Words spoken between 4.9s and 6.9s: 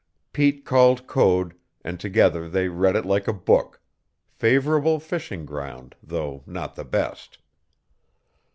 fishing ground, though not the